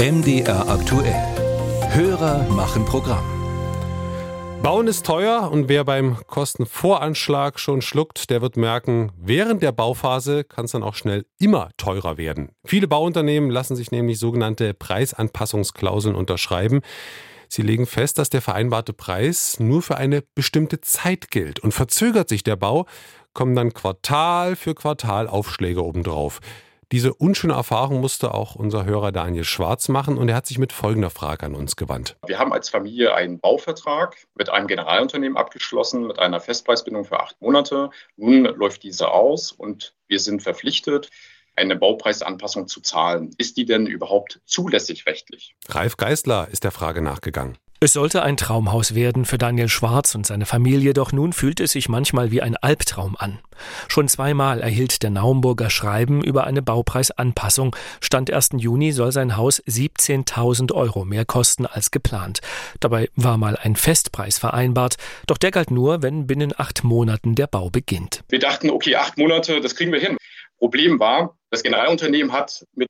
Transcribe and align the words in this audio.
MDR 0.00 0.68
aktuell. 0.68 1.12
Hörer 1.90 2.44
machen 2.50 2.84
Programm. 2.84 3.24
Bauen 4.62 4.86
ist 4.86 5.04
teuer 5.04 5.50
und 5.50 5.68
wer 5.68 5.82
beim 5.82 6.18
Kostenvoranschlag 6.28 7.58
schon 7.58 7.82
schluckt, 7.82 8.30
der 8.30 8.40
wird 8.40 8.56
merken, 8.56 9.10
während 9.20 9.60
der 9.60 9.72
Bauphase 9.72 10.44
kann 10.44 10.66
es 10.66 10.70
dann 10.70 10.84
auch 10.84 10.94
schnell 10.94 11.26
immer 11.40 11.70
teurer 11.78 12.16
werden. 12.16 12.52
Viele 12.64 12.86
Bauunternehmen 12.86 13.50
lassen 13.50 13.74
sich 13.74 13.90
nämlich 13.90 14.20
sogenannte 14.20 14.72
Preisanpassungsklauseln 14.72 16.14
unterschreiben. 16.14 16.82
Sie 17.48 17.62
legen 17.62 17.86
fest, 17.86 18.18
dass 18.18 18.30
der 18.30 18.40
vereinbarte 18.40 18.92
Preis 18.92 19.58
nur 19.58 19.82
für 19.82 19.96
eine 19.96 20.22
bestimmte 20.36 20.80
Zeit 20.80 21.32
gilt 21.32 21.58
und 21.58 21.74
verzögert 21.74 22.28
sich 22.28 22.44
der 22.44 22.54
Bau, 22.54 22.86
kommen 23.32 23.56
dann 23.56 23.74
Quartal 23.74 24.54
für 24.54 24.76
Quartal 24.76 25.26
Aufschläge 25.26 25.84
obendrauf. 25.84 26.38
Diese 26.90 27.12
unschöne 27.12 27.52
Erfahrung 27.52 28.00
musste 28.00 28.32
auch 28.32 28.54
unser 28.54 28.86
Hörer 28.86 29.12
Daniel 29.12 29.44
Schwarz 29.44 29.90
machen 29.90 30.16
und 30.16 30.30
er 30.30 30.36
hat 30.36 30.46
sich 30.46 30.56
mit 30.56 30.72
folgender 30.72 31.10
Frage 31.10 31.44
an 31.44 31.54
uns 31.54 31.76
gewandt. 31.76 32.16
Wir 32.26 32.38
haben 32.38 32.50
als 32.50 32.70
Familie 32.70 33.14
einen 33.14 33.40
Bauvertrag 33.40 34.16
mit 34.34 34.48
einem 34.48 34.68
Generalunternehmen 34.68 35.36
abgeschlossen 35.36 36.06
mit 36.06 36.18
einer 36.18 36.40
Festpreisbindung 36.40 37.04
für 37.04 37.20
acht 37.20 37.38
Monate. 37.42 37.90
Nun 38.16 38.44
läuft 38.44 38.84
diese 38.84 39.10
aus 39.10 39.52
und 39.52 39.94
wir 40.06 40.18
sind 40.18 40.42
verpflichtet, 40.42 41.10
eine 41.56 41.76
Baupreisanpassung 41.76 42.68
zu 42.68 42.80
zahlen. 42.80 43.34
Ist 43.36 43.58
die 43.58 43.66
denn 43.66 43.86
überhaupt 43.86 44.40
zulässig 44.46 45.04
rechtlich? 45.04 45.56
Ralf 45.68 45.98
Geisler 45.98 46.48
ist 46.50 46.64
der 46.64 46.70
Frage 46.70 47.02
nachgegangen. 47.02 47.58
Es 47.80 47.92
sollte 47.92 48.24
ein 48.24 48.36
Traumhaus 48.36 48.96
werden 48.96 49.24
für 49.24 49.38
Daniel 49.38 49.68
Schwarz 49.68 50.16
und 50.16 50.26
seine 50.26 50.46
Familie, 50.46 50.94
doch 50.94 51.12
nun 51.12 51.32
fühlt 51.32 51.60
es 51.60 51.70
sich 51.70 51.88
manchmal 51.88 52.32
wie 52.32 52.42
ein 52.42 52.56
Albtraum 52.56 53.14
an. 53.16 53.38
Schon 53.86 54.08
zweimal 54.08 54.60
erhielt 54.60 55.04
der 55.04 55.10
Naumburger 55.10 55.70
Schreiben 55.70 56.24
über 56.24 56.42
eine 56.44 56.60
Baupreisanpassung. 56.60 57.76
Stand 58.00 58.32
1. 58.32 58.50
Juni 58.56 58.90
soll 58.90 59.12
sein 59.12 59.36
Haus 59.36 59.62
17.000 59.62 60.72
Euro 60.72 61.04
mehr 61.04 61.24
kosten 61.24 61.66
als 61.66 61.92
geplant. 61.92 62.40
Dabei 62.80 63.10
war 63.14 63.38
mal 63.38 63.56
ein 63.56 63.76
Festpreis 63.76 64.40
vereinbart, 64.40 64.96
doch 65.28 65.38
der 65.38 65.52
galt 65.52 65.70
nur, 65.70 66.02
wenn 66.02 66.26
binnen 66.26 66.52
acht 66.56 66.82
Monaten 66.82 67.36
der 67.36 67.46
Bau 67.46 67.70
beginnt. 67.70 68.24
Wir 68.28 68.40
dachten, 68.40 68.70
okay, 68.70 68.96
acht 68.96 69.16
Monate, 69.18 69.60
das 69.60 69.76
kriegen 69.76 69.92
wir 69.92 70.00
hin. 70.00 70.16
Problem 70.58 70.98
war, 70.98 71.38
das 71.50 71.62
Generalunternehmen 71.62 72.32
hat 72.32 72.66
mit 72.74 72.88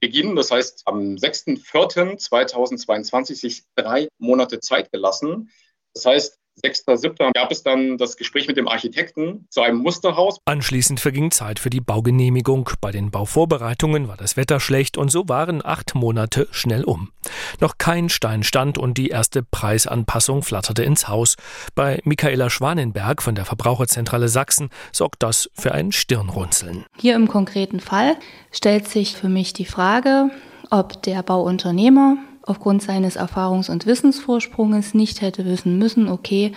Vertragsbeginn, 0.00 0.34
das 0.34 0.50
heißt 0.50 0.82
am 0.86 1.16
6.4.2022, 1.16 3.34
sich 3.34 3.64
drei 3.74 4.08
Monate 4.18 4.60
Zeit 4.60 4.90
gelassen. 4.90 5.50
Das 5.94 6.06
heißt, 6.06 6.39
6.7. 6.64 7.32
gab 7.32 7.50
es 7.50 7.62
dann 7.62 7.96
das 7.96 8.16
Gespräch 8.16 8.46
mit 8.46 8.56
dem 8.56 8.68
Architekten 8.68 9.46
zu 9.50 9.62
einem 9.62 9.78
Musterhaus. 9.78 10.38
Anschließend 10.44 11.00
verging 11.00 11.30
Zeit 11.30 11.58
für 11.58 11.70
die 11.70 11.80
Baugenehmigung. 11.80 12.70
Bei 12.80 12.90
den 12.90 13.10
Bauvorbereitungen 13.10 14.08
war 14.08 14.16
das 14.16 14.36
Wetter 14.36 14.60
schlecht 14.60 14.98
und 14.98 15.10
so 15.10 15.28
waren 15.28 15.64
acht 15.64 15.94
Monate 15.94 16.48
schnell 16.50 16.84
um. 16.84 17.12
Noch 17.60 17.78
kein 17.78 18.08
Stein 18.08 18.42
stand 18.42 18.78
und 18.78 18.98
die 18.98 19.08
erste 19.08 19.42
Preisanpassung 19.42 20.42
flatterte 20.42 20.82
ins 20.82 21.08
Haus. 21.08 21.36
Bei 21.74 22.00
Michaela 22.04 22.50
Schwanenberg 22.50 23.22
von 23.22 23.34
der 23.34 23.44
Verbraucherzentrale 23.44 24.28
Sachsen 24.28 24.68
sorgt 24.92 25.22
das 25.22 25.50
für 25.54 25.72
ein 25.72 25.92
Stirnrunzeln. 25.92 26.84
Hier 26.98 27.16
im 27.16 27.28
konkreten 27.28 27.80
Fall 27.80 28.16
stellt 28.52 28.88
sich 28.88 29.16
für 29.16 29.28
mich 29.28 29.52
die 29.52 29.64
Frage, 29.64 30.30
ob 30.70 31.02
der 31.02 31.22
Bauunternehmer 31.22 32.16
aufgrund 32.50 32.82
seines 32.82 33.16
Erfahrungs- 33.16 33.70
und 33.70 33.86
Wissensvorsprunges 33.86 34.92
nicht 34.92 35.22
hätte 35.22 35.44
wissen 35.44 35.78
müssen, 35.78 36.08
okay, 36.08 36.52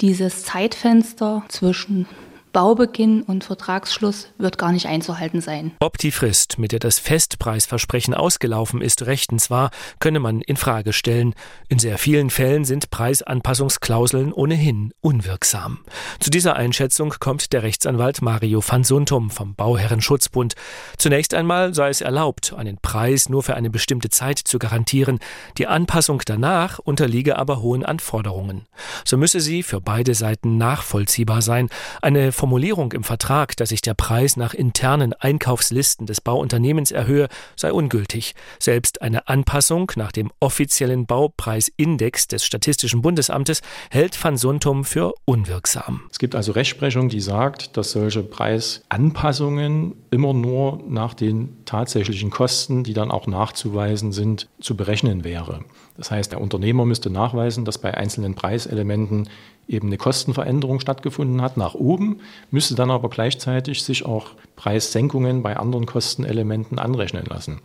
dieses 0.00 0.42
Zeitfenster 0.42 1.44
zwischen 1.48 2.06
Baubeginn 2.54 3.22
und 3.22 3.42
Vertragsschluss 3.42 4.28
wird 4.38 4.58
gar 4.58 4.70
nicht 4.70 4.86
einzuhalten 4.86 5.40
sein. 5.40 5.72
Ob 5.80 5.98
die 5.98 6.12
Frist, 6.12 6.56
mit 6.56 6.70
der 6.70 6.78
das 6.78 7.00
Festpreisversprechen 7.00 8.14
ausgelaufen 8.14 8.80
ist, 8.80 9.06
rechtens 9.06 9.50
war, 9.50 9.72
könne 9.98 10.20
man 10.20 10.40
in 10.40 10.56
Frage 10.56 10.92
stellen. 10.92 11.34
In 11.68 11.80
sehr 11.80 11.98
vielen 11.98 12.30
Fällen 12.30 12.64
sind 12.64 12.90
Preisanpassungsklauseln 12.90 14.32
ohnehin 14.32 14.94
unwirksam. 15.00 15.80
Zu 16.20 16.30
dieser 16.30 16.54
Einschätzung 16.54 17.14
kommt 17.18 17.52
der 17.52 17.64
Rechtsanwalt 17.64 18.22
Mario 18.22 18.62
van 18.64 18.84
Suntum 18.84 19.30
vom 19.30 19.56
Bauherrenschutzbund. 19.56 20.54
Zunächst 20.96 21.34
einmal 21.34 21.74
sei 21.74 21.88
es 21.88 22.02
erlaubt, 22.02 22.52
einen 22.52 22.78
Preis 22.78 23.28
nur 23.28 23.42
für 23.42 23.56
eine 23.56 23.70
bestimmte 23.70 24.10
Zeit 24.10 24.38
zu 24.38 24.60
garantieren. 24.60 25.18
Die 25.58 25.66
Anpassung 25.66 26.22
danach 26.24 26.78
unterliege 26.78 27.36
aber 27.36 27.60
hohen 27.62 27.84
Anforderungen. 27.84 28.66
So 29.04 29.16
müsse 29.16 29.40
sie 29.40 29.64
für 29.64 29.80
beide 29.80 30.14
Seiten 30.14 30.56
nachvollziehbar 30.56 31.42
sein. 31.42 31.68
Eine 32.00 32.30
Formulierung 32.44 32.92
im 32.92 33.04
Vertrag, 33.04 33.56
dass 33.56 33.70
sich 33.70 33.80
der 33.80 33.94
Preis 33.94 34.36
nach 34.36 34.52
internen 34.52 35.14
Einkaufslisten 35.14 36.04
des 36.04 36.20
Bauunternehmens 36.20 36.90
erhöhe, 36.90 37.28
sei 37.56 37.72
ungültig. 37.72 38.34
Selbst 38.58 39.00
eine 39.00 39.28
Anpassung 39.28 39.90
nach 39.96 40.12
dem 40.12 40.30
offiziellen 40.40 41.06
Baupreisindex 41.06 42.28
des 42.28 42.44
Statistischen 42.44 43.00
Bundesamtes 43.00 43.62
hält 43.90 44.22
van 44.22 44.36
Suntum 44.36 44.84
für 44.84 45.14
unwirksam. 45.24 46.02
Es 46.10 46.18
gibt 46.18 46.34
also 46.34 46.52
Rechtsprechung, 46.52 47.08
die 47.08 47.22
sagt, 47.22 47.78
dass 47.78 47.92
solche 47.92 48.22
Preisanpassungen 48.22 49.94
immer 50.10 50.34
nur 50.34 50.82
nach 50.86 51.14
den 51.14 51.63
tatsächlichen 51.74 52.30
Kosten, 52.30 52.84
die 52.84 52.94
dann 52.94 53.10
auch 53.10 53.26
nachzuweisen 53.26 54.12
sind, 54.12 54.48
zu 54.60 54.76
berechnen 54.76 55.24
wäre. 55.24 55.60
Das 55.96 56.10
heißt, 56.12 56.30
der 56.30 56.40
Unternehmer 56.40 56.84
müsste 56.84 57.10
nachweisen, 57.10 57.64
dass 57.64 57.78
bei 57.78 57.92
einzelnen 57.92 58.34
Preiselementen 58.34 59.28
eben 59.66 59.88
eine 59.88 59.96
Kostenveränderung 59.96 60.78
stattgefunden 60.78 61.42
hat 61.42 61.56
nach 61.56 61.74
oben, 61.74 62.20
müsste 62.52 62.76
dann 62.76 62.92
aber 62.92 63.08
gleichzeitig 63.08 63.82
sich 63.82 64.06
auch 64.06 64.28
Preissenkungen 64.54 65.42
bei 65.42 65.56
anderen 65.56 65.86
Kostenelementen 65.86 66.78
anrechnen 66.78 67.24
lassen. 67.26 67.60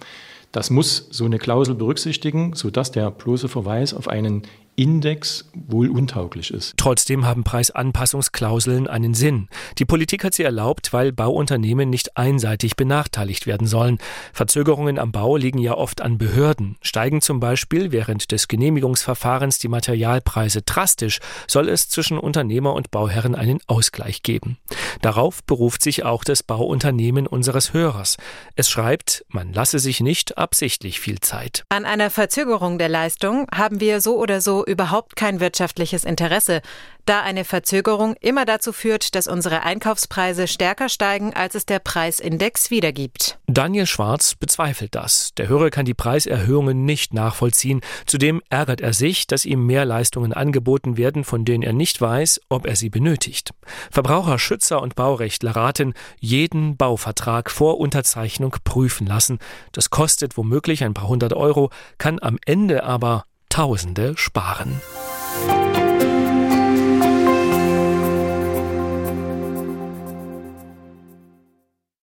Das 0.51 0.69
muss 0.69 1.07
so 1.11 1.25
eine 1.25 1.37
Klausel 1.37 1.75
berücksichtigen, 1.75 2.53
sodass 2.55 2.91
der 2.91 3.11
bloße 3.11 3.49
Verweis 3.49 3.93
auf 3.93 4.07
einen 4.07 4.43
Index 4.79 5.49
wohl 5.53 5.89
untauglich 5.89 6.51
ist. 6.51 6.73
Trotzdem 6.77 7.25
haben 7.25 7.43
Preisanpassungsklauseln 7.43 8.87
einen 8.87 9.13
Sinn. 9.13 9.49
Die 9.77 9.83
Politik 9.83 10.23
hat 10.23 10.33
sie 10.33 10.43
erlaubt, 10.43 10.93
weil 10.93 11.11
Bauunternehmen 11.11 11.89
nicht 11.89 12.15
einseitig 12.15 12.77
benachteiligt 12.77 13.45
werden 13.45 13.67
sollen. 13.67 13.97
Verzögerungen 14.31 14.97
am 14.97 15.11
Bau 15.11 15.35
liegen 15.35 15.59
ja 15.59 15.73
oft 15.73 15.99
an 15.99 16.17
Behörden. 16.17 16.77
Steigen 16.81 17.19
zum 17.19 17.41
Beispiel 17.41 17.91
während 17.91 18.31
des 18.31 18.47
Genehmigungsverfahrens 18.47 19.59
die 19.59 19.67
Materialpreise 19.67 20.61
drastisch, 20.61 21.19
soll 21.45 21.67
es 21.67 21.89
zwischen 21.89 22.17
Unternehmer 22.17 22.73
und 22.73 22.89
Bauherren 22.89 23.35
einen 23.35 23.59
Ausgleich 23.67 24.23
geben. 24.23 24.59
Darauf 25.01 25.43
beruft 25.43 25.83
sich 25.83 26.05
auch 26.05 26.23
das 26.23 26.41
Bauunternehmen 26.41 27.27
unseres 27.27 27.73
Hörers. 27.73 28.15
Es 28.55 28.69
schreibt, 28.69 29.25
man 29.27 29.51
lasse 29.51 29.79
sich 29.79 29.99
nicht 29.99 30.37
absichtlich 30.39 30.99
viel 30.99 31.19
Zeit. 31.19 31.63
An 31.69 31.85
einer 31.85 32.09
Verzögerung 32.09 32.77
der 32.79 32.89
Leistung 32.89 33.47
haben 33.53 33.79
wir 33.79 34.01
so 34.01 34.17
oder 34.17 34.41
so 34.41 34.65
überhaupt 34.65 35.15
kein 35.15 35.39
wirtschaftliches 35.39 36.03
Interesse, 36.03 36.61
da 37.09 37.21
eine 37.21 37.43
Verzögerung 37.43 38.15
immer 38.21 38.45
dazu 38.45 38.71
führt, 38.71 39.15
dass 39.15 39.27
unsere 39.27 39.63
Einkaufspreise 39.63 40.47
stärker 40.47 40.89
steigen, 40.89 41.33
als 41.33 41.55
es 41.55 41.65
der 41.65 41.79
Preisindex 41.79 42.69
wiedergibt. 42.69 43.39
Daniel 43.47 43.87
Schwarz 43.87 44.35
bezweifelt 44.35 44.93
das. 44.93 45.33
Der 45.33 45.47
Hörer 45.47 45.71
kann 45.71 45.85
die 45.85 45.95
Preiserhöhungen 45.95 46.85
nicht 46.85 47.15
nachvollziehen. 47.15 47.81
Zudem 48.05 48.43
ärgert 48.51 48.79
er 48.79 48.93
sich, 48.93 49.25
dass 49.25 49.45
ihm 49.45 49.65
mehr 49.65 49.85
Leistungen 49.85 50.33
angeboten 50.33 50.97
werden, 50.97 51.23
von 51.23 51.45
denen 51.45 51.63
er 51.63 51.73
nicht 51.73 51.99
weiß, 51.99 52.41
ob 52.47 52.67
er 52.67 52.75
sie 52.75 52.91
benötigt. 52.91 53.55
Verbraucherschützer 53.89 54.79
und 54.79 54.93
Baurechtler 54.93 55.55
raten, 55.55 55.95
jeden 56.19 56.77
Bauvertrag 56.77 57.49
vor 57.49 57.79
Unterzeichnung 57.79 58.55
prüfen 58.63 59.07
lassen. 59.07 59.39
Das 59.71 59.89
kostet 60.29 60.37
womöglich 60.37 60.83
ein 60.83 60.93
paar 60.93 61.07
hundert 61.07 61.33
Euro, 61.33 61.69
kann 61.97 62.19
am 62.21 62.37
Ende 62.45 62.83
aber 62.83 63.25
Tausende 63.49 64.15
sparen. 64.15 64.79